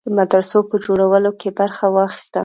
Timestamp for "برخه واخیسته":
1.59-2.39